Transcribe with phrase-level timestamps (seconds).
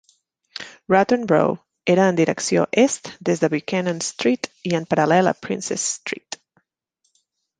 [0.93, 1.59] Rotten Row
[1.93, 6.39] era en direcció est des de Buchanan Street i en paral·lel a Prince's Street.